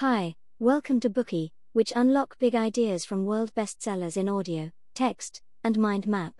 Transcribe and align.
Hi, 0.00 0.34
welcome 0.58 0.98
to 1.00 1.10
Bookey, 1.10 1.50
which 1.74 1.92
unlock 1.94 2.38
big 2.38 2.54
ideas 2.54 3.04
from 3.04 3.26
world 3.26 3.52
bestsellers 3.54 4.16
in 4.16 4.30
audio, 4.30 4.70
text, 4.94 5.42
and 5.62 5.76
mind 5.76 6.06
map. 6.06 6.32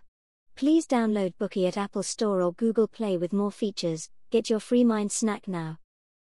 Please 0.56 0.86
download 0.86 1.34
Bookey 1.38 1.68
at 1.68 1.76
Apple 1.76 2.02
Store 2.02 2.40
or 2.40 2.54
Google 2.54 2.88
Play 2.88 3.18
with 3.18 3.34
more 3.34 3.50
features. 3.50 4.08
Get 4.30 4.48
your 4.48 4.60
free 4.60 4.82
mind 4.82 5.12
snack 5.12 5.46
now. 5.46 5.76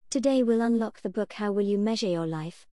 Today 0.10 0.44
we'll 0.44 0.60
unlock 0.60 1.00
the 1.00 1.08
book 1.08 1.32
How 1.32 1.54
Will 1.54 1.66
You 1.66 1.78
Measure 1.78 2.10
Your 2.10 2.28
Life? 2.28 2.68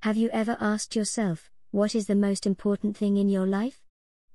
Have 0.00 0.18
you 0.18 0.28
ever 0.30 0.58
asked 0.60 0.94
yourself, 0.94 1.50
what 1.70 1.94
is 1.94 2.06
the 2.06 2.14
most 2.14 2.46
important 2.46 2.98
thing 2.98 3.16
in 3.16 3.30
your 3.30 3.46
life? 3.46 3.80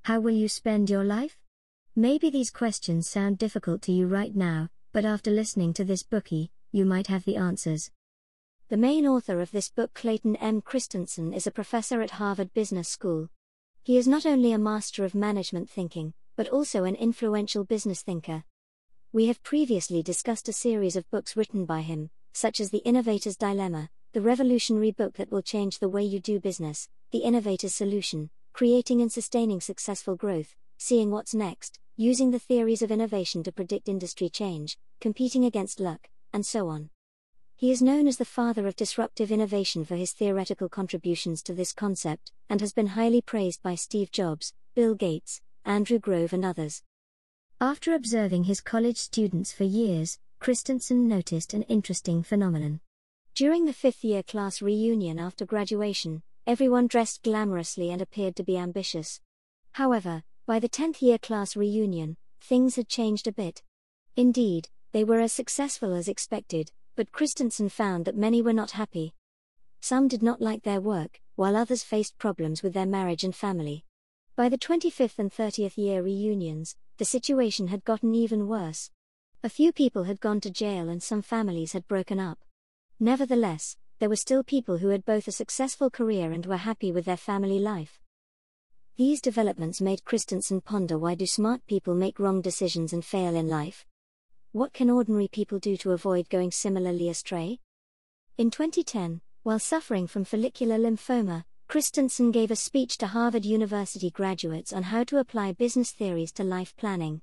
How 0.06 0.20
will 0.20 0.34
you 0.34 0.48
spend 0.48 0.90
your 0.90 1.04
life? 1.04 1.38
Maybe 1.96 2.32
these 2.32 2.50
questions 2.50 3.08
sound 3.08 3.38
difficult 3.38 3.84
to 3.84 3.92
you 3.92 4.08
right 4.08 4.36
now, 4.36 4.70
but 4.92 5.06
after 5.06 5.30
listening 5.30 5.72
to 5.74 5.84
this 5.84 6.02
Bookey, 6.02 6.50
you 6.72 6.84
might 6.84 7.06
have 7.06 7.26
the 7.26 7.36
answers. 7.36 7.92
The 8.72 8.78
main 8.78 9.06
author 9.06 9.42
of 9.42 9.52
this 9.52 9.68
book, 9.68 9.94
Clayton 9.94 10.38
M. 10.38 10.62
Christensen, 10.62 11.34
is 11.34 11.46
a 11.46 11.52
professor 11.52 12.02
at 12.02 12.12
Harvard 12.12 12.54
Business 12.54 12.88
School. 12.88 13.28
He 13.84 13.98
is 13.98 14.08
not 14.08 14.26
only 14.26 14.54
a 14.54 14.58
master 14.58 15.04
of 15.04 15.14
management 15.14 15.70
thinking, 15.70 16.14
but 16.38 16.48
also 16.48 16.86
an 16.86 16.96
influential 16.96 17.66
business 17.66 18.02
thinker. 18.02 18.46
We 19.12 19.26
have 19.26 19.44
previously 19.44 20.02
discussed 20.02 20.48
a 20.48 20.54
series 20.54 20.96
of 20.96 21.10
books 21.10 21.36
written 21.36 21.66
by 21.66 21.82
him, 21.82 22.12
such 22.32 22.62
as 22.62 22.70
The 22.70 22.82
Innovator's 22.86 23.36
Dilemma, 23.36 23.90
the 24.14 24.22
revolutionary 24.22 24.92
book 24.92 25.16
that 25.16 25.34
will 25.34 25.42
change 25.42 25.80
the 25.80 25.90
way 25.90 26.04
you 26.04 26.22
do 26.22 26.40
business, 26.40 26.88
The 27.12 27.26
Innovator's 27.26 27.76
Solution, 27.76 28.30
Creating 28.54 29.02
and 29.02 29.12
Sustaining 29.12 29.60
Successful 29.60 30.16
Growth, 30.16 30.56
Seeing 30.78 31.12
What's 31.12 31.36
Next, 31.36 31.78
Using 31.98 32.32
the 32.32 32.40
Theories 32.40 32.82
of 32.82 32.90
Innovation 32.90 33.44
to 33.44 33.52
Predict 33.52 33.90
Industry 33.90 34.30
Change, 34.30 34.78
Competing 35.02 35.44
Against 35.44 35.82
Luck, 35.82 36.08
and 36.32 36.46
so 36.46 36.70
on. 36.70 36.90
He 37.62 37.70
is 37.70 37.80
known 37.80 38.08
as 38.08 38.18
the 38.18 38.26
father 38.26 38.66
of 38.66 38.76
disruptive 38.76 39.32
innovation 39.32 39.86
for 39.86 39.96
his 39.96 40.14
theoretical 40.14 40.68
contributions 40.68 41.44
to 41.44 41.54
this 41.54 41.74
concept, 41.74 42.32
and 42.50 42.60
has 42.60 42.74
been 42.74 42.88
highly 42.88 43.22
praised 43.22 43.62
by 43.62 43.76
Steve 43.76 44.12
Jobs, 44.12 44.56
Bill 44.74 44.96
Gates, 44.96 45.42
Andrew 45.64 46.00
Grove, 46.00 46.34
and 46.34 46.44
others. 46.44 46.82
After 47.60 47.94
observing 47.94 48.46
his 48.46 48.62
college 48.62 48.98
students 48.98 49.54
for 49.54 49.64
years, 49.64 50.18
Christensen 50.40 51.08
noticed 51.08 51.54
an 51.54 51.62
interesting 51.70 52.24
phenomenon. 52.24 52.80
During 53.36 53.66
the 53.66 53.74
fifth 53.74 54.04
year 54.04 54.24
class 54.24 54.64
reunion 54.64 55.20
after 55.20 55.46
graduation, 55.46 56.24
everyone 56.48 56.88
dressed 56.88 57.22
glamorously 57.22 57.92
and 57.92 58.02
appeared 58.02 58.36
to 58.38 58.44
be 58.44 58.58
ambitious. 58.58 59.22
However, 59.74 60.24
by 60.48 60.58
the 60.58 60.68
10th 60.68 61.04
year 61.04 61.20
class 61.20 61.56
reunion, 61.56 62.18
things 62.42 62.76
had 62.76 62.90
changed 62.90 63.28
a 63.28 63.32
bit. 63.32 63.62
Indeed, 64.16 64.70
they 64.94 65.04
were 65.04 65.20
as 65.20 65.32
successful 65.32 65.94
as 65.94 66.08
expected, 66.08 66.72
but 67.02 67.12
Christensen 67.12 67.68
found 67.68 68.06
that 68.06 68.16
many 68.16 68.44
were 68.44 68.54
not 68.54 68.78
happy. 68.78 69.16
Some 69.80 70.08
did 70.08 70.22
not 70.22 70.40
like 70.40 70.62
their 70.62 70.80
work, 70.80 71.20
while 71.34 71.56
others 71.56 71.82
faced 71.82 72.20
problems 72.20 72.62
with 72.62 72.76
their 72.76 72.86
marriage 72.86 73.24
and 73.24 73.36
family. 73.36 73.86
By 74.36 74.50
the 74.50 74.58
25th 74.60 75.18
and 75.18 75.32
30th 75.32 75.78
year 75.78 76.04
reunions, 76.04 76.76
the 77.00 77.06
situation 77.06 77.70
had 77.70 77.84
gotten 77.86 78.14
even 78.14 78.48
worse. 78.48 78.92
A 79.42 79.50
few 79.50 79.72
people 79.72 80.04
had 80.04 80.22
gone 80.22 80.40
to 80.42 80.52
jail 80.52 80.90
and 80.90 81.02
some 81.02 81.24
families 81.24 81.74
had 81.74 81.88
broken 81.88 82.20
up. 82.20 82.38
Nevertheless, 83.00 83.78
there 83.98 84.10
were 84.10 84.16
still 84.16 84.44
people 84.44 84.78
who 84.78 84.90
had 84.90 85.04
both 85.04 85.28
a 85.28 85.32
successful 85.32 85.90
career 85.90 86.32
and 86.32 86.46
were 86.46 86.58
happy 86.58 86.92
with 86.92 87.06
their 87.06 87.18
family 87.18 87.58
life. 87.58 88.00
These 88.96 89.22
developments 89.22 89.82
made 89.82 90.06
Christensen 90.06 90.62
ponder 90.62 91.00
why 91.00 91.16
do 91.16 91.26
smart 91.26 91.66
people 91.66 91.96
make 91.96 92.20
wrong 92.20 92.42
decisions 92.44 92.94
and 92.94 93.04
fail 93.04 93.36
in 93.36 93.48
life? 93.48 93.88
What 94.54 94.74
can 94.74 94.90
ordinary 94.90 95.30
people 95.30 95.60
do 95.60 95.78
to 95.78 95.94
avoid 95.94 96.28
going 96.28 96.52
similarly 96.52 97.08
astray? 97.08 97.60
In 98.38 98.52
2010, 98.52 99.22
while 99.44 99.60
suffering 99.60 100.08
from 100.08 100.26
follicular 100.26 100.78
lymphoma, 100.78 101.46
Christensen 101.70 102.32
gave 102.32 102.52
a 102.52 102.58
speech 102.58 102.98
to 102.98 103.08
Harvard 103.08 103.46
University 103.46 104.10
graduates 104.10 104.74
on 104.74 104.84
how 104.84 105.06
to 105.06 105.20
apply 105.20 105.54
business 105.54 105.92
theories 105.92 106.34
to 106.34 106.44
life 106.44 106.76
planning. 106.76 107.22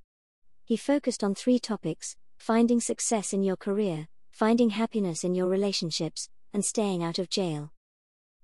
He 0.64 0.78
focused 0.78 1.22
on 1.22 1.34
three 1.34 1.58
topics 1.58 2.16
finding 2.38 2.80
success 2.80 3.34
in 3.34 3.42
your 3.42 3.56
career, 3.56 4.08
finding 4.30 4.70
happiness 4.70 5.22
in 5.22 5.34
your 5.34 5.48
relationships, 5.48 6.30
and 6.54 6.64
staying 6.64 7.02
out 7.04 7.18
of 7.18 7.28
jail. 7.28 7.72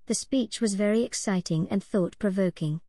The 0.05 0.13
speech 0.13 0.61
was 0.61 0.75
very 0.75 1.01
exciting 1.01 1.67
and 1.71 1.83
thought 1.83 2.19
provoking. 2.19 2.81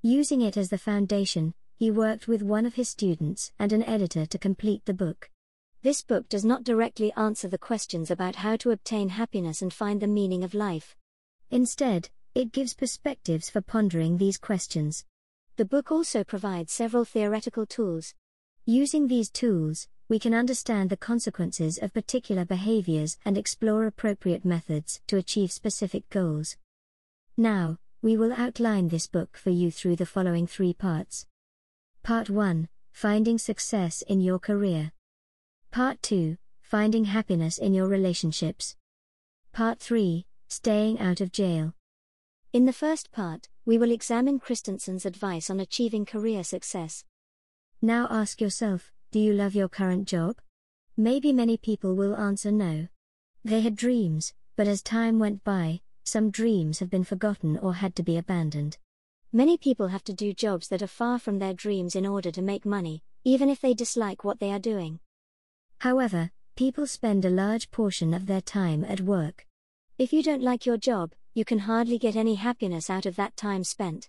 Using 0.00 0.40
it 0.40 0.56
as 0.56 0.70
the 0.70 0.78
foundation, 0.78 1.52
he 1.76 1.90
worked 1.90 2.26
with 2.26 2.40
one 2.40 2.64
of 2.64 2.76
his 2.76 2.88
students 2.88 3.52
and 3.58 3.70
an 3.70 3.82
editor 3.82 4.24
to 4.24 4.38
complete 4.38 4.86
the 4.86 4.94
book. 4.94 5.28
This 5.82 6.00
book 6.00 6.28
does 6.28 6.44
not 6.44 6.62
directly 6.62 7.12
answer 7.14 7.48
the 7.48 7.58
questions 7.58 8.08
about 8.08 8.36
how 8.36 8.54
to 8.58 8.70
obtain 8.70 9.08
happiness 9.08 9.62
and 9.62 9.72
find 9.72 10.00
the 10.00 10.06
meaning 10.06 10.44
of 10.44 10.54
life. 10.54 10.96
Instead, 11.50 12.08
it 12.36 12.52
gives 12.52 12.72
perspectives 12.72 13.50
for 13.50 13.60
pondering 13.60 14.16
these 14.16 14.38
questions. 14.38 15.04
The 15.56 15.64
book 15.64 15.90
also 15.90 16.22
provides 16.22 16.72
several 16.72 17.04
theoretical 17.04 17.66
tools. 17.66 18.14
Using 18.64 19.08
these 19.08 19.28
tools, 19.28 19.88
we 20.08 20.20
can 20.20 20.34
understand 20.34 20.88
the 20.88 20.96
consequences 20.96 21.78
of 21.78 21.92
particular 21.92 22.44
behaviors 22.44 23.18
and 23.24 23.36
explore 23.36 23.84
appropriate 23.84 24.44
methods 24.44 25.00
to 25.08 25.16
achieve 25.16 25.50
specific 25.50 26.08
goals. 26.10 26.56
Now, 27.36 27.78
we 28.02 28.16
will 28.16 28.32
outline 28.32 28.88
this 28.88 29.08
book 29.08 29.36
for 29.36 29.50
you 29.50 29.72
through 29.72 29.96
the 29.96 30.06
following 30.06 30.46
three 30.46 30.74
parts. 30.74 31.26
Part 32.04 32.30
1 32.30 32.68
Finding 32.92 33.38
Success 33.38 34.02
in 34.02 34.20
Your 34.20 34.38
Career. 34.38 34.92
Part 35.72 36.02
2 36.02 36.36
Finding 36.60 37.06
Happiness 37.06 37.56
in 37.56 37.72
Your 37.72 37.88
Relationships. 37.88 38.76
Part 39.54 39.80
3 39.80 40.26
Staying 40.50 41.00
Out 41.00 41.22
of 41.22 41.32
Jail. 41.32 41.72
In 42.52 42.66
the 42.66 42.74
first 42.74 43.10
part, 43.10 43.48
we 43.64 43.78
will 43.78 43.90
examine 43.90 44.38
Christensen's 44.38 45.06
advice 45.06 45.48
on 45.48 45.60
achieving 45.60 46.04
career 46.04 46.44
success. 46.44 47.06
Now 47.80 48.06
ask 48.10 48.38
yourself 48.38 48.92
do 49.12 49.18
you 49.18 49.32
love 49.32 49.54
your 49.54 49.70
current 49.70 50.06
job? 50.06 50.36
Maybe 50.98 51.32
many 51.32 51.56
people 51.56 51.96
will 51.96 52.16
answer 52.16 52.52
no. 52.52 52.88
They 53.42 53.62
had 53.62 53.74
dreams, 53.74 54.34
but 54.56 54.68
as 54.68 54.82
time 54.82 55.18
went 55.18 55.42
by, 55.42 55.80
some 56.04 56.30
dreams 56.30 56.80
have 56.80 56.90
been 56.90 57.02
forgotten 57.02 57.56
or 57.56 57.76
had 57.76 57.96
to 57.96 58.02
be 58.02 58.18
abandoned. 58.18 58.76
Many 59.32 59.56
people 59.56 59.88
have 59.88 60.04
to 60.04 60.12
do 60.12 60.34
jobs 60.34 60.68
that 60.68 60.82
are 60.82 60.86
far 60.86 61.18
from 61.18 61.38
their 61.38 61.54
dreams 61.54 61.96
in 61.96 62.04
order 62.04 62.30
to 62.30 62.42
make 62.42 62.66
money, 62.66 63.02
even 63.24 63.48
if 63.48 63.62
they 63.62 63.72
dislike 63.72 64.22
what 64.22 64.38
they 64.38 64.52
are 64.52 64.58
doing. 64.58 65.00
However, 65.82 66.30
people 66.54 66.86
spend 66.86 67.24
a 67.24 67.28
large 67.28 67.68
portion 67.72 68.14
of 68.14 68.26
their 68.26 68.40
time 68.40 68.84
at 68.84 69.00
work. 69.00 69.48
If 69.98 70.12
you 70.12 70.22
don't 70.22 70.40
like 70.40 70.64
your 70.64 70.76
job, 70.76 71.10
you 71.34 71.44
can 71.44 71.58
hardly 71.58 71.98
get 71.98 72.14
any 72.14 72.36
happiness 72.36 72.88
out 72.88 73.04
of 73.04 73.16
that 73.16 73.36
time 73.36 73.64
spent. 73.64 74.08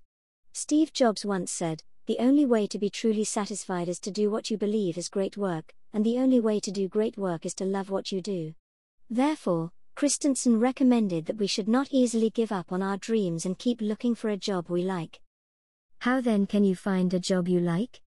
Steve 0.52 0.94
Jobs 0.94 1.26
once 1.26 1.52
said, 1.52 1.82
The 2.06 2.20
only 2.20 2.46
way 2.46 2.68
to 2.68 2.78
be 2.78 2.92
truly 2.92 3.24
satisfied 3.24 3.90
is 3.90 4.00
to 4.02 4.12
do 4.12 4.30
what 4.30 4.52
you 4.52 4.58
believe 4.58 5.00
is 5.00 5.10
great 5.10 5.36
work, 5.36 5.74
and 5.94 6.06
the 6.06 6.20
only 6.20 6.40
way 6.40 6.60
to 6.60 6.70
do 6.70 6.88
great 6.88 7.18
work 7.18 7.44
is 7.44 7.56
to 7.56 7.66
love 7.66 7.90
what 7.90 8.12
you 8.12 8.22
do. 8.22 8.54
Therefore, 9.10 9.72
Christensen 9.96 10.60
recommended 10.60 11.26
that 11.26 11.38
we 11.38 11.48
should 11.48 11.68
not 11.68 11.88
easily 11.90 12.30
give 12.30 12.52
up 12.52 12.72
on 12.72 12.84
our 12.84 12.98
dreams 12.98 13.48
and 13.48 13.58
keep 13.58 13.82
looking 13.82 14.14
for 14.14 14.30
a 14.30 14.38
job 14.38 14.70
we 14.70 14.84
like. 14.84 15.22
How 16.02 16.22
then 16.22 16.46
can 16.46 16.64
you 16.64 16.76
find 16.76 17.12
a 17.16 17.20
job 17.20 17.48
you 17.48 17.60
like? 17.60 18.03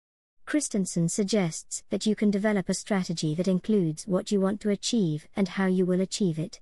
Christensen 0.46 1.08
suggests 1.08 1.82
that 1.90 2.06
you 2.06 2.14
can 2.14 2.30
develop 2.30 2.68
a 2.68 2.74
strategy 2.74 3.34
that 3.34 3.48
includes 3.48 4.06
what 4.06 4.30
you 4.30 4.40
want 4.40 4.60
to 4.60 4.70
achieve 4.70 5.26
and 5.34 5.48
how 5.48 5.66
you 5.66 5.84
will 5.84 6.00
achieve 6.00 6.38
it. 6.38 6.60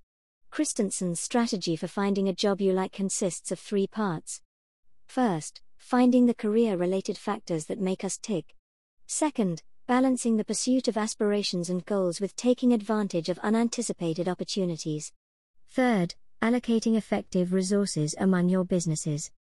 Christensen's 0.51 1.21
strategy 1.21 1.77
for 1.77 1.87
finding 1.87 2.27
a 2.27 2.33
job 2.33 2.63
you 2.63 2.73
like 2.73 2.93
consists 2.93 3.53
of 3.53 3.59
three 3.59 3.87
parts. 3.87 4.41
First, 5.07 5.61
finding 5.77 6.25
the 6.25 6.33
career 6.33 6.79
related 6.79 7.19
factors 7.19 7.67
that 7.67 7.79
make 7.79 8.05
us 8.05 8.17
tick. 8.17 8.55
Second, 9.07 9.63
balancing 9.87 10.39
the 10.39 10.47
pursuit 10.47 10.89
of 10.89 10.97
aspirations 10.97 11.69
and 11.69 11.85
goals 11.85 12.23
with 12.23 12.35
taking 12.37 12.73
advantage 12.73 13.29
of 13.29 13.39
unanticipated 13.41 14.31
opportunities. 14.31 15.13
Third, 15.69 16.15
allocating 16.41 16.97
effective 16.97 17.53
resources 17.53 18.15
among 18.19 18.49
your 18.49 18.65
businesses. 18.65 19.31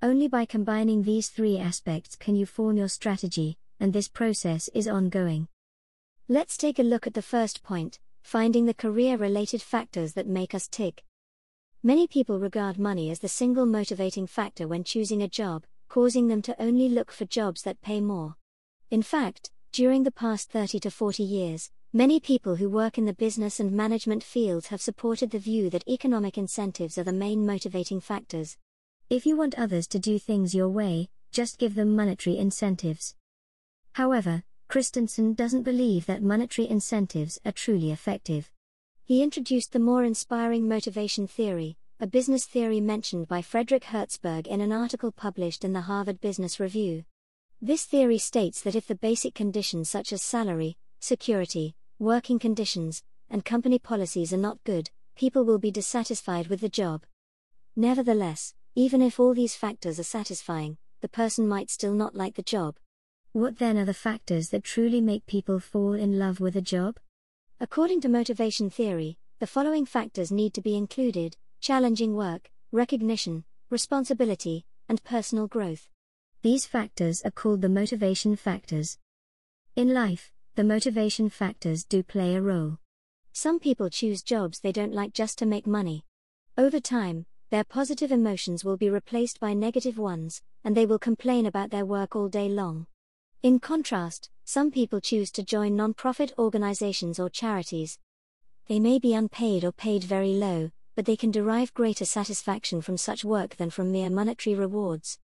Only 0.00 0.26
by 0.26 0.46
combining 0.46 1.02
these 1.02 1.28
three 1.28 1.58
aspects 1.58 2.16
can 2.16 2.34
you 2.34 2.46
form 2.46 2.78
your 2.78 2.88
strategy, 2.88 3.58
and 3.80 3.92
this 3.92 4.08
process 4.08 4.68
is 4.74 4.86
ongoing. 4.86 5.48
Let's 6.28 6.56
take 6.56 6.78
a 6.78 6.84
look 6.84 7.08
at 7.08 7.14
the 7.14 7.22
first 7.22 7.64
point 7.64 7.98
finding 8.22 8.66
the 8.66 8.74
career 8.74 9.16
related 9.16 9.62
factors 9.62 10.12
that 10.12 10.26
make 10.26 10.54
us 10.54 10.68
tick. 10.68 11.04
Many 11.82 12.06
people 12.06 12.38
regard 12.38 12.78
money 12.78 13.10
as 13.10 13.20
the 13.20 13.28
single 13.28 13.66
motivating 13.66 14.26
factor 14.26 14.68
when 14.68 14.84
choosing 14.84 15.22
a 15.22 15.28
job, 15.28 15.64
causing 15.88 16.28
them 16.28 16.42
to 16.42 16.62
only 16.62 16.88
look 16.88 17.10
for 17.10 17.24
jobs 17.24 17.62
that 17.62 17.80
pay 17.80 18.00
more. 18.00 18.36
In 18.90 19.02
fact, 19.02 19.50
during 19.72 20.02
the 20.02 20.10
past 20.10 20.50
30 20.50 20.80
to 20.80 20.90
40 20.90 21.22
years, 21.22 21.70
many 21.92 22.20
people 22.20 22.56
who 22.56 22.68
work 22.68 22.98
in 22.98 23.06
the 23.06 23.12
business 23.12 23.58
and 23.58 23.72
management 23.72 24.22
fields 24.22 24.66
have 24.68 24.82
supported 24.82 25.30
the 25.30 25.38
view 25.38 25.70
that 25.70 25.88
economic 25.88 26.36
incentives 26.36 26.98
are 26.98 27.04
the 27.04 27.12
main 27.12 27.46
motivating 27.46 28.00
factors. 28.00 28.56
If 29.08 29.26
you 29.26 29.36
want 29.36 29.58
others 29.58 29.86
to 29.88 29.98
do 29.98 30.18
things 30.18 30.54
your 30.54 30.68
way, 30.68 31.08
just 31.32 31.58
give 31.58 31.74
them 31.74 31.96
monetary 31.96 32.36
incentives. 32.36 33.14
However, 33.94 34.44
Christensen 34.68 35.34
doesn't 35.34 35.64
believe 35.64 36.06
that 36.06 36.22
monetary 36.22 36.68
incentives 36.68 37.40
are 37.44 37.52
truly 37.52 37.90
effective. 37.90 38.50
He 39.04 39.22
introduced 39.22 39.72
the 39.72 39.80
more 39.80 40.04
inspiring 40.04 40.68
motivation 40.68 41.26
theory, 41.26 41.76
a 41.98 42.06
business 42.06 42.46
theory 42.46 42.80
mentioned 42.80 43.28
by 43.28 43.42
Frederick 43.42 43.84
Herzberg 43.84 44.46
in 44.46 44.60
an 44.60 44.72
article 44.72 45.12
published 45.12 45.64
in 45.64 45.72
the 45.72 45.82
Harvard 45.82 46.20
Business 46.20 46.60
Review. 46.60 47.04
This 47.60 47.84
theory 47.84 48.18
states 48.18 48.62
that 48.62 48.74
if 48.74 48.86
the 48.86 48.94
basic 48.94 49.34
conditions 49.34 49.90
such 49.90 50.12
as 50.12 50.22
salary, 50.22 50.78
security, 51.00 51.74
working 51.98 52.38
conditions, 52.38 53.02
and 53.28 53.44
company 53.44 53.78
policies 53.78 54.32
are 54.32 54.38
not 54.38 54.62
good, 54.64 54.90
people 55.16 55.44
will 55.44 55.58
be 55.58 55.70
dissatisfied 55.70 56.46
with 56.46 56.60
the 56.60 56.68
job. 56.68 57.04
Nevertheless, 57.76 58.54
even 58.74 59.02
if 59.02 59.20
all 59.20 59.34
these 59.34 59.56
factors 59.56 59.98
are 59.98 60.04
satisfying, 60.04 60.78
the 61.02 61.08
person 61.08 61.46
might 61.46 61.70
still 61.70 61.92
not 61.92 62.14
like 62.14 62.36
the 62.36 62.42
job. 62.42 62.76
What 63.32 63.58
then 63.58 63.78
are 63.78 63.84
the 63.84 63.94
factors 63.94 64.48
that 64.48 64.64
truly 64.64 65.00
make 65.00 65.24
people 65.24 65.60
fall 65.60 65.92
in 65.92 66.18
love 66.18 66.40
with 66.40 66.56
a 66.56 66.60
job? 66.60 66.98
According 67.60 68.00
to 68.00 68.08
motivation 68.08 68.70
theory, 68.70 69.18
the 69.38 69.46
following 69.46 69.86
factors 69.86 70.32
need 70.32 70.52
to 70.54 70.60
be 70.60 70.76
included 70.76 71.36
challenging 71.60 72.16
work, 72.16 72.50
recognition, 72.72 73.44
responsibility, 73.70 74.64
and 74.88 75.04
personal 75.04 75.46
growth. 75.46 75.88
These 76.42 76.66
factors 76.66 77.22
are 77.22 77.30
called 77.30 77.62
the 77.62 77.68
motivation 77.68 78.34
factors. 78.34 78.98
In 79.76 79.94
life, 79.94 80.32
the 80.56 80.64
motivation 80.64 81.28
factors 81.28 81.84
do 81.84 82.02
play 82.02 82.34
a 82.34 82.42
role. 82.42 82.78
Some 83.32 83.60
people 83.60 83.90
choose 83.90 84.24
jobs 84.24 84.58
they 84.58 84.72
don't 84.72 84.92
like 84.92 85.12
just 85.12 85.38
to 85.38 85.46
make 85.46 85.68
money. 85.68 86.04
Over 86.58 86.80
time, 86.80 87.26
their 87.50 87.62
positive 87.62 88.10
emotions 88.10 88.64
will 88.64 88.76
be 88.76 88.90
replaced 88.90 89.38
by 89.38 89.54
negative 89.54 89.98
ones, 89.98 90.42
and 90.64 90.76
they 90.76 90.84
will 90.84 90.98
complain 90.98 91.46
about 91.46 91.70
their 91.70 91.86
work 91.86 92.16
all 92.16 92.28
day 92.28 92.48
long. 92.48 92.88
In 93.42 93.58
contrast, 93.58 94.28
some 94.44 94.70
people 94.70 95.00
choose 95.00 95.30
to 95.30 95.42
join 95.42 95.74
non-profit 95.74 96.34
organizations 96.36 97.18
or 97.18 97.30
charities. 97.30 97.98
They 98.68 98.78
may 98.78 98.98
be 98.98 99.14
unpaid 99.14 99.64
or 99.64 99.72
paid 99.72 100.04
very 100.04 100.34
low, 100.34 100.72
but 100.94 101.06
they 101.06 101.16
can 101.16 101.30
derive 101.30 101.72
greater 101.72 102.04
satisfaction 102.04 102.82
from 102.82 102.98
such 102.98 103.24
work 103.24 103.56
than 103.56 103.70
from 103.70 103.90
mere 103.90 104.10
monetary 104.10 104.54
rewards. 104.54 105.18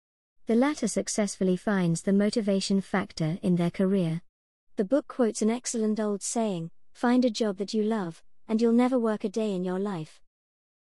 The 0.46 0.54
latter 0.54 0.88
successfully 0.88 1.58
finds 1.58 2.00
the 2.00 2.14
motivation 2.14 2.80
factor 2.80 3.38
in 3.42 3.56
their 3.56 3.70
career. 3.70 4.22
The 4.76 4.84
book 4.84 5.08
quotes 5.08 5.42
an 5.42 5.50
excellent 5.50 6.00
old 6.00 6.22
saying 6.22 6.70
find 6.94 7.22
a 7.26 7.30
job 7.30 7.58
that 7.58 7.74
you 7.74 7.82
love, 7.82 8.22
and 8.48 8.62
you'll 8.62 8.72
never 8.72 8.98
work 8.98 9.24
a 9.24 9.28
day 9.28 9.52
in 9.52 9.62
your 9.62 9.78
life. 9.78 10.22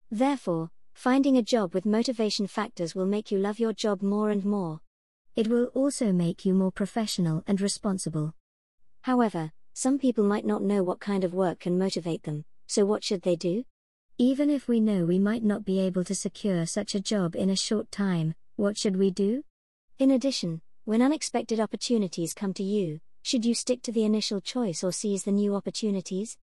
Therefore, 0.09 0.69
finding 0.93 1.35
a 1.35 1.41
job 1.41 1.73
with 1.73 1.85
motivation 1.85 2.47
factors 2.47 2.95
will 2.95 3.05
make 3.05 3.31
you 3.31 3.37
love 3.37 3.59
your 3.59 3.73
job 3.73 4.01
more 4.01 4.29
and 4.29 4.45
more. 4.45 4.79
It 5.37 5.49
will 5.49 5.65
also 5.75 6.11
make 6.11 6.45
you 6.45 6.55
more 6.55 6.71
professional 6.71 7.43
and 7.45 7.61
responsible. 7.61 8.33
However, 9.01 9.51
some 9.73 9.99
people 9.99 10.23
might 10.23 10.47
not 10.47 10.63
know 10.63 10.81
what 10.81 10.99
kind 10.99 11.23
of 11.23 11.35
work 11.35 11.59
can 11.59 11.77
motivate 11.77 12.23
them, 12.23 12.43
so 12.65 12.87
what 12.87 13.03
should 13.03 13.21
they 13.21 13.35
do? 13.35 13.63
Even 14.17 14.49
if 14.49 14.67
we 14.67 14.79
know 14.79 15.05
we 15.05 15.19
might 15.19 15.43
not 15.43 15.63
be 15.63 15.79
able 15.79 16.03
to 16.05 16.15
secure 16.15 16.65
such 16.65 16.95
a 16.95 16.99
job 16.99 17.35
in 17.35 17.51
a 17.51 17.55
short 17.55 17.91
time, 17.91 18.33
what 18.55 18.79
should 18.79 18.95
we 18.95 19.11
do? 19.11 19.43
In 19.99 20.09
addition, 20.09 20.59
when 20.85 21.03
unexpected 21.03 21.59
opportunities 21.59 22.33
come 22.33 22.55
to 22.55 22.63
you, 22.63 22.99
should 23.21 23.45
you 23.45 23.53
stick 23.53 23.83
to 23.83 23.91
the 23.91 24.05
initial 24.05 24.41
choice 24.41 24.83
or 24.83 24.91
seize 24.91 25.23
the 25.23 25.31
new 25.31 25.53
opportunities? 25.53 26.35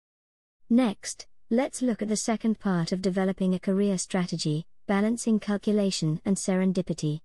Next, 0.69 1.27
let's 1.49 1.81
look 1.81 2.03
at 2.03 2.09
the 2.09 2.17
second 2.17 2.61
part 2.61 2.93
of 2.93 3.01
developing 3.01 3.55
a 3.55 3.59
career 3.59 3.97
strategy 3.97 4.67
balancing 4.87 5.41
calculation 5.41 6.21
and 6.27 6.37
serendipity. 6.37 7.21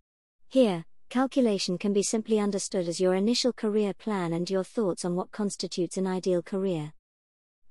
Here, 0.47 0.85
Calculation 1.09 1.77
can 1.77 1.93
be 1.93 2.03
simply 2.03 2.37
understood 2.37 2.87
as 2.87 2.99
your 2.99 3.15
initial 3.15 3.53
career 3.53 3.93
plan 3.93 4.33
and 4.33 4.49
your 4.49 4.63
thoughts 4.63 5.05
on 5.05 5.15
what 5.15 5.31
constitutes 5.31 5.95
an 5.95 6.05
ideal 6.05 6.41
career. 6.41 6.91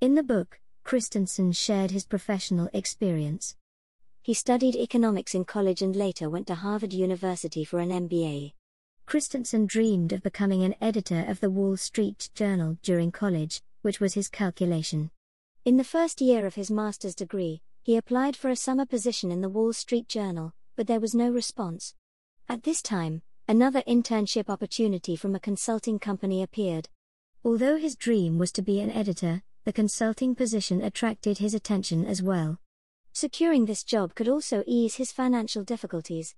In 0.00 0.15
the 0.15 0.23
book, 0.23 0.59
Christensen 0.85 1.53
shared 1.53 1.91
his 1.91 2.06
professional 2.06 2.71
experience. 2.73 3.55
He 4.23 4.33
studied 4.33 4.75
economics 4.75 5.35
in 5.35 5.44
college 5.44 5.83
and 5.83 5.94
later 5.94 6.31
went 6.31 6.47
to 6.47 6.55
Harvard 6.55 6.94
University 6.94 7.62
for 7.62 7.79
an 7.79 7.91
MBA. 7.91 8.53
Christensen 9.05 9.67
dreamed 9.67 10.12
of 10.12 10.23
becoming 10.23 10.62
an 10.62 10.75
editor 10.81 11.25
of 11.29 11.41
the 11.41 11.50
Wall 11.50 11.77
Street 11.77 12.31
Journal 12.35 12.79
during 12.83 13.12
college, 13.12 13.61
which 13.83 14.00
was 14.00 14.15
his 14.15 14.29
calculation. 14.29 15.11
In 15.65 15.77
the 15.77 15.85
first 15.85 16.23
year 16.23 16.47
of 16.47 16.55
his 16.55 16.71
master's 16.71 17.15
degree, 17.15 17.61
he 17.83 17.97
applied 17.97 18.35
for 18.35 18.49
a 18.49 18.56
summer 18.56 18.87
position 18.87 19.31
in 19.31 19.43
the 19.43 19.49
Wall 19.49 19.75
Street 19.75 20.09
Journal, 20.09 20.55
but 20.75 20.87
there 20.87 21.00
was 21.00 21.15
no 21.15 21.29
response. 21.29 21.94
At 22.49 22.62
this 22.62 22.81
time, 22.81 23.23
another 23.48 23.82
internship 23.82 24.48
opportunity 24.48 25.14
from 25.14 25.34
a 25.34 25.40
consulting 25.40 25.98
company 25.98 26.43
appeared. 26.43 26.88
Although 27.44 27.76
his 27.76 27.94
dream 27.94 28.38
was 28.38 28.50
to 28.52 28.62
be 28.62 28.81
an 28.81 28.90
editor, 28.90 29.43
the 29.64 29.72
consulting 29.72 30.34
position 30.34 30.82
attracted 30.82 31.38
his 31.38 31.54
attention 31.54 32.04
as 32.04 32.22
well. 32.22 32.58
Securing 33.12 33.66
this 33.66 33.84
job 33.84 34.14
could 34.14 34.28
also 34.28 34.64
ease 34.66 34.96
his 34.96 35.12
financial 35.12 35.62
difficulties. 35.62 36.34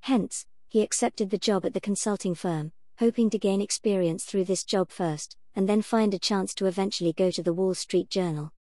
Hence, 0.00 0.46
he 0.68 0.82
accepted 0.82 1.30
the 1.30 1.38
job 1.38 1.64
at 1.64 1.74
the 1.74 1.80
consulting 1.80 2.34
firm, 2.34 2.72
hoping 2.98 3.28
to 3.30 3.38
gain 3.38 3.60
experience 3.60 4.24
through 4.24 4.44
this 4.44 4.62
job 4.62 4.90
first, 4.90 5.36
and 5.56 5.68
then 5.68 5.82
find 5.82 6.14
a 6.14 6.18
chance 6.18 6.54
to 6.54 6.66
eventually 6.66 7.12
go 7.12 7.30
to 7.30 7.42
the 7.42 7.52
Wall 7.52 7.74
Street 7.74 8.08
Journal. 8.08 8.52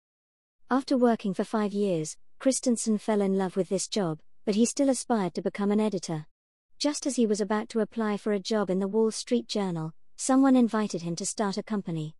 After 0.71 0.97
working 0.97 1.35
for 1.35 1.43
five 1.43 1.71
years, 1.71 2.17
Christensen 2.39 2.97
fell 2.97 3.21
in 3.21 3.37
love 3.37 3.55
with 3.55 3.69
this 3.69 3.87
job, 3.87 4.19
but 4.43 4.55
he 4.55 4.65
still 4.65 4.89
aspired 4.89 5.35
to 5.35 5.41
become 5.41 5.71
an 5.71 5.79
editor. 5.79 6.25
Just 6.77 7.07
as 7.07 7.15
he 7.15 7.25
was 7.25 7.39
about 7.39 7.69
to 7.69 7.79
apply 7.79 8.17
for 8.17 8.33
a 8.33 8.39
job 8.39 8.69
in 8.69 8.79
the 8.79 8.87
Wall 8.87 9.09
Street 9.09 9.47
Journal, 9.47 9.93
someone 10.17 10.55
invited 10.57 11.01
him 11.01 11.15
to 11.15 11.25
start 11.25 11.57
a 11.57 11.63
company. 11.63 12.15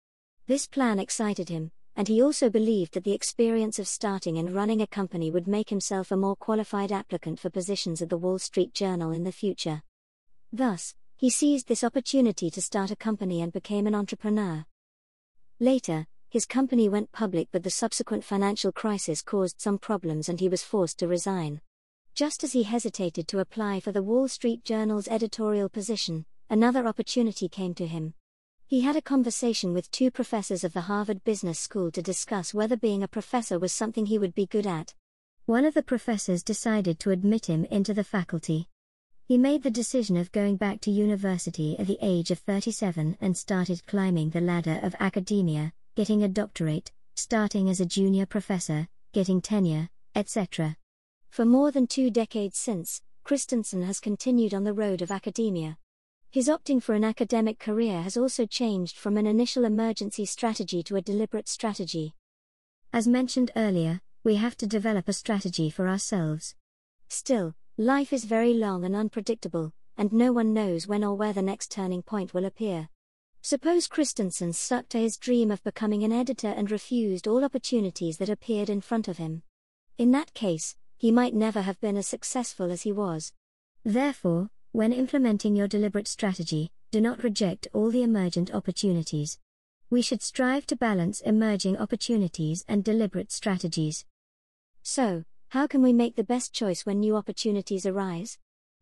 This 0.48 0.66
plan 0.66 0.98
excited 0.98 1.50
him, 1.50 1.72
and 1.96 2.08
he 2.08 2.22
also 2.22 2.50
believed 2.50 2.94
that 2.94 3.04
the 3.04 3.14
experience 3.14 3.80
of 3.80 3.88
starting 3.88 4.38
and 4.38 4.56
running 4.56 4.82
a 4.82 4.88
company 4.88 5.30
would 5.30 5.48
make 5.48 5.70
himself 5.70 6.12
a 6.12 6.18
more 6.18 6.38
qualified 6.38 6.92
applicant 6.92 7.40
for 7.40 7.50
positions 7.50 8.02
at 8.02 8.10
the 8.10 8.18
Wall 8.18 8.40
Street 8.40 8.74
Journal 8.74 9.12
in 9.12 9.24
the 9.24 9.32
future. 9.32 9.82
Thus, 10.54 10.96
he 11.18 11.30
seized 11.30 11.68
this 11.68 11.84
opportunity 11.84 12.50
to 12.50 12.62
start 12.62 12.92
a 12.92 12.96
company 12.96 13.42
and 13.42 13.52
became 13.52 13.88
an 13.88 13.96
entrepreneur. 13.96 14.66
Later, 15.60 16.08
his 16.30 16.46
company 16.46 16.90
went 16.90 17.12
public, 17.12 17.50
but 17.52 17.64
the 17.64 17.70
subsequent 17.70 18.24
financial 18.24 18.72
crisis 18.72 19.22
caused 19.22 19.60
some 19.60 19.78
problems 19.78 20.30
and 20.30 20.40
he 20.40 20.50
was 20.50 20.64
forced 20.64 21.00
to 21.00 21.08
resign. 21.08 21.62
Just 22.16 22.46
as 22.46 22.54
he 22.54 22.64
hesitated 22.64 23.28
to 23.28 23.40
apply 23.40 23.82
for 23.82 23.92
the 23.92 24.02
Wall 24.02 24.30
Street 24.30 24.64
Journal's 24.64 25.10
editorial 25.10 25.68
position, 25.68 26.26
another 26.50 26.88
opportunity 26.88 27.50
came 27.50 27.74
to 27.74 27.86
him. 27.86 28.14
He 28.66 28.80
had 28.80 28.96
a 28.96 29.02
conversation 29.02 29.74
with 29.74 29.92
two 29.92 30.12
professors 30.12 30.64
of 30.64 30.72
the 30.72 30.88
Harvard 30.88 31.26
Business 31.26 31.60
School 31.60 31.92
to 31.92 32.02
discuss 32.02 32.54
whether 32.54 32.78
being 32.78 33.04
a 33.04 33.10
professor 33.10 33.60
was 33.60 33.74
something 33.74 34.06
he 34.06 34.18
would 34.18 34.34
be 34.34 34.46
good 34.46 34.66
at. 34.66 34.94
One 35.46 35.66
of 35.66 35.74
the 35.74 35.84
professors 35.84 36.42
decided 36.42 37.00
to 37.00 37.12
admit 37.12 37.48
him 37.48 37.66
into 37.66 37.94
the 37.94 38.06
faculty. 38.06 38.70
He 39.26 39.38
made 39.38 39.64
the 39.64 39.70
decision 39.70 40.16
of 40.16 40.32
going 40.32 40.56
back 40.56 40.80
to 40.82 40.92
university 40.92 41.78
at 41.78 41.86
the 41.86 42.00
age 42.02 42.32
of 42.32 42.40
37 42.40 43.18
and 43.20 43.36
started 43.36 43.86
climbing 43.88 44.30
the 44.30 44.40
ladder 44.40 44.80
of 44.82 44.96
academia, 45.02 45.74
getting 45.96 46.24
a 46.24 46.30
doctorate, 46.30 46.94
starting 47.16 47.68
as 47.68 47.82
a 47.82 47.86
junior 47.86 48.26
professor, 48.26 48.88
getting 49.12 49.42
tenure, 49.42 49.90
etc. 50.16 50.78
For 51.36 51.44
more 51.44 51.70
than 51.70 51.86
two 51.86 52.10
decades 52.10 52.58
since, 52.58 53.02
Christensen 53.26 53.82
has 53.82 54.00
continued 54.00 54.54
on 54.54 54.64
the 54.64 54.72
road 54.72 55.02
of 55.02 55.12
academia. 55.12 55.78
His 56.32 56.48
opting 56.48 56.82
for 56.82 56.96
an 56.96 57.04
academic 57.04 57.60
career 57.60 58.02
has 58.04 58.16
also 58.16 58.46
changed 58.46 58.96
from 58.96 59.18
an 59.18 59.28
initial 59.28 59.66
emergency 59.66 60.24
strategy 60.24 60.82
to 60.84 60.96
a 60.96 61.02
deliberate 61.02 61.50
strategy. 61.50 62.14
As 62.94 63.06
mentioned 63.06 63.52
earlier, 63.58 64.00
we 64.24 64.36
have 64.38 64.56
to 64.56 64.66
develop 64.66 65.10
a 65.10 65.12
strategy 65.12 65.70
for 65.70 65.90
ourselves. 65.90 66.56
Still, 67.10 67.54
life 67.78 68.14
is 68.14 68.24
very 68.24 68.54
long 68.54 68.86
and 68.86 68.96
unpredictable, 68.96 69.74
and 69.98 70.14
no 70.14 70.32
one 70.32 70.54
knows 70.54 70.88
when 70.88 71.04
or 71.04 71.16
where 71.16 71.34
the 71.34 71.42
next 71.42 71.70
turning 71.70 72.02
point 72.02 72.34
will 72.34 72.46
appear. 72.46 72.88
Suppose 73.42 73.88
Christensen 73.88 74.54
stuck 74.54 74.88
to 74.88 75.00
his 75.00 75.18
dream 75.18 75.52
of 75.52 75.62
becoming 75.66 76.06
an 76.06 76.14
editor 76.14 76.54
and 76.56 76.72
refused 76.72 77.28
all 77.28 77.44
opportunities 77.44 78.20
that 78.20 78.30
appeared 78.30 78.70
in 78.70 78.80
front 78.80 79.10
of 79.10 79.18
him. 79.18 79.44
In 79.98 80.12
that 80.12 80.34
case, 80.34 80.78
he 80.98 81.12
might 81.12 81.34
never 81.34 81.62
have 81.62 81.80
been 81.82 81.98
as 81.98 82.08
successful 82.08 82.72
as 82.72 82.84
he 82.84 82.92
was. 82.92 83.34
Therefore, 83.84 84.50
when 84.72 84.92
implementing 84.92 85.56
your 85.56 85.68
deliberate 85.68 86.08
strategy, 86.08 86.72
do 86.92 87.00
not 87.00 87.24
reject 87.24 87.68
all 87.74 87.92
the 87.92 88.04
emergent 88.04 88.54
opportunities. 88.54 89.40
We 89.90 90.02
should 90.02 90.22
strive 90.22 90.66
to 90.68 90.76
balance 90.76 91.22
emerging 91.22 91.78
opportunities 91.78 92.66
and 92.68 92.84
deliberate 92.84 93.32
strategies. 93.32 94.06
So, 94.82 95.24
how 95.50 95.68
can 95.68 95.82
we 95.82 95.94
make 95.94 96.16
the 96.16 96.24
best 96.24 96.54
choice 96.54 96.86
when 96.86 97.00
new 97.00 97.16
opportunities 97.16 97.86
arise? 97.86 98.38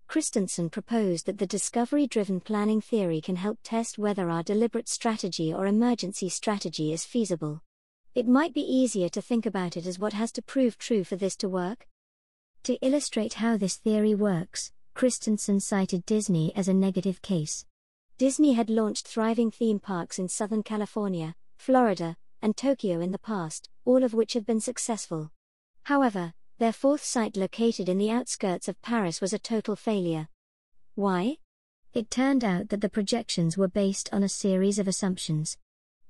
Christensen 0.08 0.70
proposed 0.70 1.26
that 1.26 1.38
the 1.38 1.48
discovery 1.48 2.08
driven 2.08 2.40
planning 2.40 2.82
theory 2.82 3.20
can 3.20 3.36
help 3.36 3.60
test 3.64 3.98
whether 3.98 4.30
our 4.30 4.44
deliberate 4.44 4.88
strategy 4.88 5.54
or 5.54 5.66
emergency 5.66 6.30
strategy 6.30 6.94
is 6.94 7.06
feasible. 7.06 7.62
It 8.16 8.28
might 8.28 8.54
be 8.54 8.62
easier 8.62 9.10
to 9.10 9.22
think 9.22 9.46
about 9.46 9.76
it 9.76 9.88
as 9.88 9.98
what 9.98 10.14
has 10.14 10.32
to 10.34 10.42
prove 10.42 10.78
true 10.78 11.04
for 11.04 11.16
this 11.16 11.36
to 11.38 11.50
work. 11.50 11.88
To 12.64 12.76
illustrate 12.76 13.34
how 13.34 13.58
this 13.58 13.76
theory 13.76 14.16
works, 14.16 14.72
Christensen 14.94 15.60
cited 15.60 16.06
Disney 16.06 16.56
as 16.56 16.70
a 16.70 16.74
negative 16.74 17.22
case. 17.22 17.66
Disney 18.18 18.54
had 18.54 18.70
launched 18.70 19.06
thriving 19.06 19.52
theme 19.52 19.80
parks 19.80 20.18
in 20.18 20.30
Southern 20.30 20.64
California, 20.64 21.36
Florida, 21.58 22.16
and 22.42 22.56
Tokyo 22.56 23.02
in 23.02 23.12
the 23.12 23.20
past, 23.20 23.70
all 23.84 24.02
of 24.02 24.14
which 24.14 24.32
have 24.32 24.46
been 24.46 24.62
successful. 24.62 25.30
However, 25.84 26.34
their 26.58 26.72
fourth 26.72 27.04
site 27.04 27.36
located 27.36 27.90
in 27.90 27.98
the 27.98 28.10
outskirts 28.10 28.70
of 28.70 28.82
Paris 28.82 29.20
was 29.20 29.34
a 29.34 29.40
total 29.40 29.76
failure. 29.76 30.30
Why? 30.96 31.40
It 31.94 32.10
turned 32.10 32.46
out 32.46 32.70
that 32.70 32.80
the 32.80 32.88
projections 32.88 33.58
were 33.58 33.68
based 33.68 34.08
on 34.14 34.24
a 34.24 34.30
series 34.30 34.80
of 34.80 34.88
assumptions. 34.88 35.58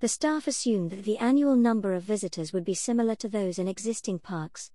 The 0.01 0.07
staff 0.07 0.45
assumed 0.45 0.91
that 0.91 1.03
the 1.03 1.17
annual 1.17 1.55
number 1.55 1.93
of 1.93 2.03
visitors 2.03 2.53
would 2.53 2.63
be 2.63 2.75
similar 2.75 3.15
to 3.15 3.27
those 3.27 3.57
in 3.57 3.67
existing 3.67 4.19
parks. 4.19 4.69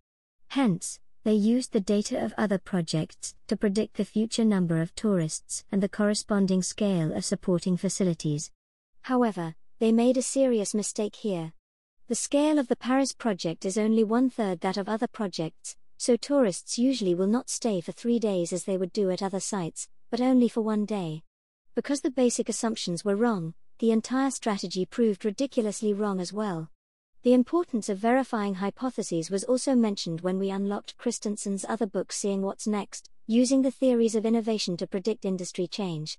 Hence, 0.48 0.98
they 1.28 1.34
used 1.34 1.74
the 1.74 1.80
data 1.80 2.24
of 2.24 2.32
other 2.38 2.56
projects 2.56 3.34
to 3.48 3.54
predict 3.54 3.98
the 3.98 4.04
future 4.06 4.46
number 4.46 4.80
of 4.80 4.94
tourists 4.94 5.62
and 5.70 5.82
the 5.82 5.88
corresponding 5.88 6.62
scale 6.62 7.12
of 7.12 7.22
supporting 7.22 7.76
facilities. 7.76 8.50
However, 9.02 9.54
they 9.78 9.92
made 9.92 10.16
a 10.16 10.22
serious 10.22 10.72
mistake 10.72 11.16
here. 11.16 11.52
The 12.06 12.14
scale 12.14 12.58
of 12.58 12.68
the 12.68 12.76
Paris 12.76 13.12
project 13.12 13.66
is 13.66 13.76
only 13.76 14.04
one 14.04 14.30
third 14.30 14.60
that 14.60 14.78
of 14.78 14.88
other 14.88 15.06
projects, 15.06 15.76
so 15.98 16.16
tourists 16.16 16.78
usually 16.78 17.14
will 17.14 17.26
not 17.26 17.50
stay 17.50 17.82
for 17.82 17.92
three 17.92 18.18
days 18.18 18.50
as 18.50 18.64
they 18.64 18.78
would 18.78 18.94
do 18.94 19.10
at 19.10 19.22
other 19.22 19.38
sites, 19.38 19.86
but 20.10 20.22
only 20.22 20.48
for 20.48 20.62
one 20.62 20.86
day. 20.86 21.24
Because 21.74 22.00
the 22.00 22.10
basic 22.10 22.48
assumptions 22.48 23.04
were 23.04 23.16
wrong, 23.16 23.52
the 23.80 23.90
entire 23.90 24.30
strategy 24.30 24.86
proved 24.86 25.26
ridiculously 25.26 25.92
wrong 25.92 26.20
as 26.20 26.32
well. 26.32 26.70
The 27.28 27.34
importance 27.34 27.90
of 27.90 27.98
verifying 27.98 28.54
hypotheses 28.54 29.30
was 29.30 29.44
also 29.44 29.74
mentioned 29.74 30.22
when 30.22 30.38
we 30.38 30.48
unlocked 30.48 30.96
Christensen's 30.96 31.62
other 31.68 31.84
book 31.84 32.10
Seeing 32.10 32.40
What's 32.40 32.66
Next, 32.66 33.10
using 33.26 33.60
the 33.60 33.70
theories 33.70 34.14
of 34.14 34.24
innovation 34.24 34.78
to 34.78 34.86
predict 34.86 35.26
industry 35.26 35.66
change. 35.66 36.18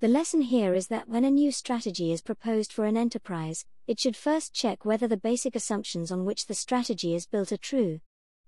The 0.00 0.08
lesson 0.08 0.40
here 0.40 0.72
is 0.72 0.86
that 0.86 1.06
when 1.06 1.26
a 1.26 1.30
new 1.30 1.52
strategy 1.52 2.12
is 2.12 2.22
proposed 2.22 2.72
for 2.72 2.86
an 2.86 2.96
enterprise, 2.96 3.66
it 3.86 4.00
should 4.00 4.16
first 4.16 4.54
check 4.54 4.86
whether 4.86 5.06
the 5.06 5.18
basic 5.18 5.54
assumptions 5.54 6.10
on 6.10 6.24
which 6.24 6.46
the 6.46 6.54
strategy 6.54 7.14
is 7.14 7.26
built 7.26 7.52
are 7.52 7.58
true. 7.58 8.00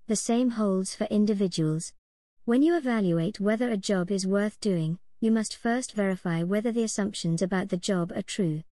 The 0.07 0.15
same 0.15 0.49
holds 0.49 0.95
for 0.95 1.03
individuals. 1.11 1.93
When 2.45 2.63
you 2.63 2.75
evaluate 2.75 3.39
whether 3.39 3.69
a 3.69 3.77
job 3.77 4.09
is 4.09 4.25
worth 4.25 4.59
doing, 4.59 4.97
you 5.19 5.29
must 5.29 5.55
first 5.55 5.91
verify 5.91 6.41
whether 6.41 6.71
the 6.71 6.83
assumptions 6.83 7.43
about 7.43 7.69
the 7.69 7.77
job 7.77 8.11
are 8.15 8.23
true. 8.23 8.63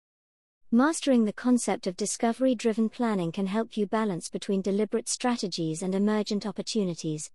Mastering 0.75 1.25
the 1.25 1.33
concept 1.33 1.85
of 1.85 1.95
discovery 1.95 2.55
driven 2.55 2.89
planning 2.89 3.31
can 3.31 3.45
help 3.45 3.77
you 3.77 3.85
balance 3.85 4.27
between 4.27 4.63
deliberate 4.63 5.07
strategies 5.07 5.83
and 5.83 5.93
emergent 5.93 6.47
opportunities. 6.47 7.29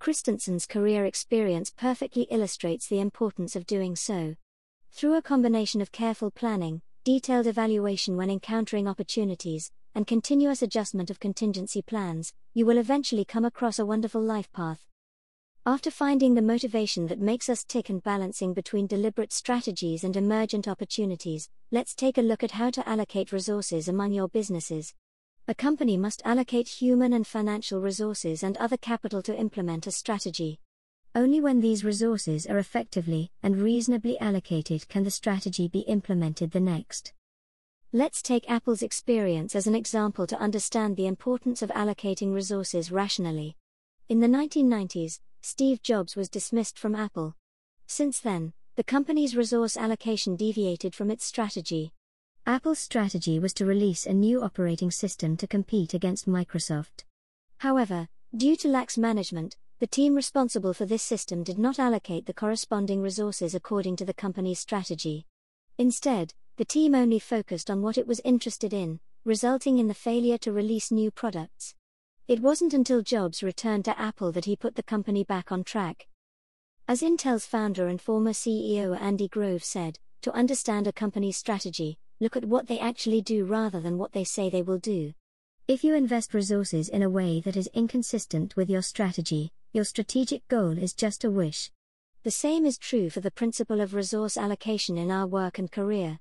Christensen's 0.00 0.66
career 0.66 1.04
experience 1.04 1.70
perfectly 1.70 2.22
illustrates 2.32 2.88
the 2.88 2.98
importance 2.98 3.54
of 3.54 3.64
doing 3.64 3.94
so. 3.94 4.34
Through 4.90 5.14
a 5.14 5.22
combination 5.22 5.80
of 5.80 5.92
careful 5.92 6.32
planning, 6.32 6.82
detailed 7.04 7.46
evaluation 7.46 8.16
when 8.16 8.28
encountering 8.28 8.88
opportunities, 8.88 9.70
and 9.94 10.04
continuous 10.04 10.60
adjustment 10.60 11.10
of 11.10 11.20
contingency 11.20 11.82
plans, 11.82 12.32
you 12.54 12.66
will 12.66 12.76
eventually 12.76 13.24
come 13.24 13.44
across 13.44 13.78
a 13.78 13.86
wonderful 13.86 14.20
life 14.20 14.50
path. 14.52 14.89
After 15.70 15.92
finding 15.92 16.34
the 16.34 16.42
motivation 16.42 17.06
that 17.06 17.20
makes 17.20 17.48
us 17.48 17.62
tick 17.62 17.90
and 17.90 18.02
balancing 18.02 18.54
between 18.54 18.88
deliberate 18.88 19.32
strategies 19.32 20.02
and 20.02 20.16
emergent 20.16 20.66
opportunities, 20.66 21.48
let's 21.70 21.94
take 21.94 22.18
a 22.18 22.22
look 22.22 22.42
at 22.42 22.50
how 22.50 22.70
to 22.70 22.88
allocate 22.88 23.30
resources 23.30 23.86
among 23.86 24.10
your 24.10 24.26
businesses. 24.26 24.94
A 25.46 25.54
company 25.54 25.96
must 25.96 26.22
allocate 26.24 26.66
human 26.66 27.12
and 27.12 27.24
financial 27.24 27.80
resources 27.80 28.42
and 28.42 28.56
other 28.56 28.76
capital 28.76 29.22
to 29.22 29.38
implement 29.38 29.86
a 29.86 29.92
strategy. 29.92 30.58
Only 31.14 31.40
when 31.40 31.60
these 31.60 31.84
resources 31.84 32.48
are 32.48 32.58
effectively 32.58 33.30
and 33.40 33.62
reasonably 33.62 34.18
allocated 34.18 34.88
can 34.88 35.04
the 35.04 35.10
strategy 35.12 35.68
be 35.68 35.82
implemented 35.82 36.50
the 36.50 36.58
next. 36.58 37.12
Let's 37.92 38.22
take 38.22 38.50
Apple's 38.50 38.82
experience 38.82 39.54
as 39.54 39.68
an 39.68 39.76
example 39.76 40.26
to 40.26 40.40
understand 40.40 40.96
the 40.96 41.06
importance 41.06 41.62
of 41.62 41.70
allocating 41.70 42.34
resources 42.34 42.90
rationally. 42.90 43.56
In 44.08 44.18
the 44.18 44.26
1990s, 44.26 45.20
Steve 45.42 45.82
Jobs 45.82 46.16
was 46.16 46.28
dismissed 46.28 46.78
from 46.78 46.94
Apple. 46.94 47.34
Since 47.86 48.20
then, 48.20 48.52
the 48.76 48.84
company's 48.84 49.34
resource 49.34 49.76
allocation 49.76 50.36
deviated 50.36 50.94
from 50.94 51.10
its 51.10 51.24
strategy. 51.24 51.92
Apple's 52.46 52.78
strategy 52.78 53.38
was 53.38 53.54
to 53.54 53.66
release 53.66 54.06
a 54.06 54.12
new 54.12 54.42
operating 54.42 54.90
system 54.90 55.36
to 55.38 55.46
compete 55.46 55.94
against 55.94 56.28
Microsoft. 56.28 57.04
However, 57.58 58.08
due 58.36 58.54
to 58.56 58.68
lax 58.68 58.98
management, 58.98 59.56
the 59.78 59.86
team 59.86 60.14
responsible 60.14 60.74
for 60.74 60.84
this 60.84 61.02
system 61.02 61.42
did 61.42 61.58
not 61.58 61.78
allocate 61.78 62.26
the 62.26 62.34
corresponding 62.34 63.00
resources 63.00 63.54
according 63.54 63.96
to 63.96 64.04
the 64.04 64.14
company's 64.14 64.58
strategy. 64.58 65.26
Instead, 65.78 66.34
the 66.58 66.66
team 66.66 66.94
only 66.94 67.18
focused 67.18 67.70
on 67.70 67.80
what 67.80 67.96
it 67.96 68.06
was 68.06 68.20
interested 68.24 68.74
in, 68.74 69.00
resulting 69.24 69.78
in 69.78 69.88
the 69.88 69.94
failure 69.94 70.36
to 70.38 70.52
release 70.52 70.90
new 70.90 71.10
products. 71.10 71.74
It 72.30 72.38
wasn't 72.38 72.74
until 72.74 73.02
Jobs 73.02 73.42
returned 73.42 73.86
to 73.86 74.00
Apple 74.00 74.30
that 74.30 74.44
he 74.44 74.54
put 74.54 74.76
the 74.76 74.84
company 74.84 75.24
back 75.24 75.50
on 75.50 75.64
track. 75.64 76.06
As 76.86 77.02
Intel's 77.02 77.44
founder 77.44 77.88
and 77.88 78.00
former 78.00 78.30
CEO 78.30 78.96
Andy 79.00 79.26
Grove 79.26 79.64
said, 79.64 79.98
to 80.22 80.32
understand 80.32 80.86
a 80.86 80.92
company's 80.92 81.36
strategy, 81.36 81.98
look 82.20 82.36
at 82.36 82.44
what 82.44 82.68
they 82.68 82.78
actually 82.78 83.20
do 83.20 83.44
rather 83.44 83.80
than 83.80 83.98
what 83.98 84.12
they 84.12 84.22
say 84.22 84.48
they 84.48 84.62
will 84.62 84.78
do. 84.78 85.12
If 85.66 85.82
you 85.82 85.96
invest 85.96 86.32
resources 86.32 86.88
in 86.88 87.02
a 87.02 87.10
way 87.10 87.40
that 87.40 87.56
is 87.56 87.68
inconsistent 87.74 88.54
with 88.54 88.70
your 88.70 88.82
strategy, 88.82 89.50
your 89.72 89.82
strategic 89.82 90.46
goal 90.46 90.78
is 90.78 90.94
just 90.94 91.24
a 91.24 91.32
wish. 91.32 91.72
The 92.22 92.30
same 92.30 92.64
is 92.64 92.78
true 92.78 93.10
for 93.10 93.18
the 93.18 93.32
principle 93.32 93.80
of 93.80 93.92
resource 93.92 94.36
allocation 94.36 94.96
in 94.96 95.10
our 95.10 95.26
work 95.26 95.58
and 95.58 95.68
career. 95.68 96.20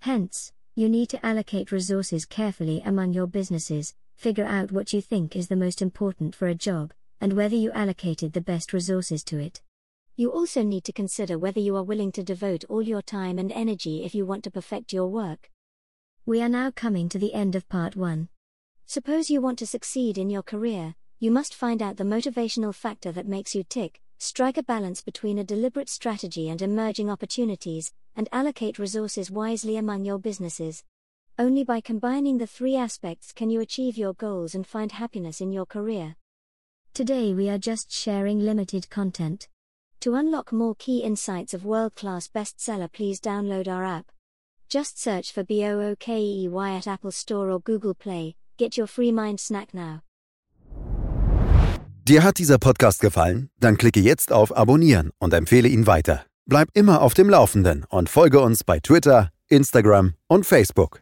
Hence, 0.00 0.52
you 0.74 0.90
need 0.90 1.08
to 1.08 1.24
allocate 1.24 1.72
resources 1.72 2.26
carefully 2.26 2.82
among 2.84 3.14
your 3.14 3.26
businesses, 3.26 3.94
figure 4.22 4.46
out 4.46 4.70
what 4.70 4.92
you 4.92 5.00
think 5.00 5.34
is 5.34 5.48
the 5.48 5.56
most 5.56 5.82
important 5.82 6.32
for 6.32 6.46
a 6.46 6.54
job, 6.54 6.92
and 7.20 7.32
whether 7.32 7.56
you 7.56 7.72
allocated 7.72 8.32
the 8.32 8.40
best 8.40 8.72
resources 8.72 9.24
to 9.24 9.36
it. 9.36 9.60
You 10.14 10.30
also 10.30 10.62
need 10.62 10.84
to 10.84 10.92
consider 10.92 11.36
whether 11.36 11.58
you 11.58 11.74
are 11.74 11.82
willing 11.82 12.12
to 12.12 12.22
devote 12.22 12.62
all 12.68 12.82
your 12.82 13.02
time 13.02 13.36
and 13.36 13.50
energy 13.50 14.04
if 14.04 14.14
you 14.14 14.24
want 14.24 14.44
to 14.44 14.50
perfect 14.52 14.92
your 14.92 15.08
work. 15.08 15.50
We 16.24 16.40
are 16.40 16.48
now 16.48 16.70
coming 16.70 17.08
to 17.08 17.18
the 17.18 17.34
end 17.34 17.56
of 17.56 17.68
part 17.68 17.96
1. 17.96 18.28
Suppose 18.86 19.28
you 19.28 19.40
want 19.40 19.58
to 19.58 19.66
succeed 19.66 20.16
in 20.16 20.30
your 20.30 20.44
career, 20.44 20.94
you 21.18 21.32
must 21.32 21.52
find 21.52 21.82
out 21.82 21.96
the 21.96 22.04
motivational 22.04 22.72
factor 22.72 23.10
that 23.10 23.26
makes 23.26 23.56
you 23.56 23.64
tick, 23.64 24.00
strike 24.18 24.56
a 24.56 24.62
balance 24.62 25.02
between 25.02 25.40
a 25.40 25.44
deliberate 25.44 25.88
strategy 25.88 26.48
and 26.48 26.62
emerging 26.62 27.10
opportunities, 27.10 27.92
and 28.14 28.28
allocate 28.30 28.78
resources 28.78 29.32
wisely 29.32 29.76
among 29.76 30.04
your 30.04 30.20
businesses. 30.20 30.84
Only 31.42 31.64
by 31.64 31.80
combining 31.80 32.38
the 32.38 32.46
three 32.46 32.76
aspects 32.76 33.32
can 33.32 33.50
you 33.50 33.60
achieve 33.60 33.98
your 33.98 34.14
goals 34.14 34.54
and 34.54 34.64
find 34.64 34.92
happiness 34.92 35.40
in 35.40 35.50
your 35.50 35.66
career. 35.66 36.14
Today 36.94 37.34
we 37.34 37.48
are 37.48 37.58
just 37.58 37.90
sharing 37.90 38.38
limited 38.38 38.88
content. 38.90 39.48
To 40.02 40.14
unlock 40.14 40.52
more 40.52 40.76
key 40.78 41.02
insights 41.02 41.52
of 41.52 41.64
world 41.64 41.96
class 41.96 42.28
bestseller, 42.28 42.86
please 42.92 43.18
download 43.20 43.66
our 43.66 43.84
app. 43.84 44.12
Just 44.68 45.02
search 45.02 45.32
for 45.32 45.42
BOOKEY 45.42 46.46
at 46.76 46.86
Apple 46.86 47.10
Store 47.10 47.50
or 47.50 47.58
Google 47.58 47.94
Play. 47.94 48.36
Get 48.56 48.78
your 48.78 48.86
free 48.86 49.10
mind 49.10 49.40
snack 49.40 49.74
now. 49.74 50.02
Dir 52.04 52.22
hat 52.22 52.38
dieser 52.38 52.58
Podcast 52.58 53.00
gefallen? 53.00 53.50
Dann 53.58 53.76
klicke 53.78 53.98
jetzt 53.98 54.30
auf 54.30 54.56
Abonnieren 54.56 55.10
und 55.18 55.34
empfehle 55.34 55.66
ihn 55.66 55.88
weiter. 55.88 56.24
Bleib 56.46 56.68
immer 56.74 57.02
auf 57.02 57.14
dem 57.14 57.28
Laufenden 57.28 57.84
und 57.88 58.08
folge 58.08 58.38
uns 58.40 58.62
bei 58.62 58.78
Twitter, 58.78 59.32
Instagram 59.48 60.14
und 60.28 60.46
Facebook. 60.46 61.01